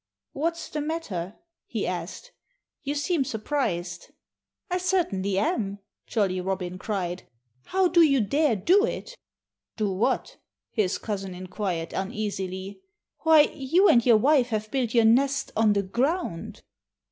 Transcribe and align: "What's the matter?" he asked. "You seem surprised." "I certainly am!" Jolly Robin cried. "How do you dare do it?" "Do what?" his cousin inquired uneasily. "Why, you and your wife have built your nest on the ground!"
"What's 0.31 0.67
the 0.69 0.81
matter?" 0.81 1.35
he 1.67 1.85
asked. 1.85 2.31
"You 2.81 2.95
seem 2.95 3.23
surprised." 3.23 4.11
"I 4.71 4.79
certainly 4.79 5.37
am!" 5.37 5.77
Jolly 6.07 6.41
Robin 6.41 6.79
cried. 6.79 7.21
"How 7.65 7.87
do 7.87 8.01
you 8.01 8.19
dare 8.19 8.55
do 8.55 8.83
it?" 8.83 9.15
"Do 9.77 9.91
what?" 9.91 10.37
his 10.71 10.97
cousin 10.97 11.35
inquired 11.35 11.93
uneasily. 11.93 12.81
"Why, 13.19 13.41
you 13.53 13.87
and 13.89 14.03
your 14.03 14.17
wife 14.17 14.47
have 14.47 14.71
built 14.71 14.95
your 14.95 15.05
nest 15.05 15.51
on 15.55 15.73
the 15.73 15.83
ground!" 15.83 16.63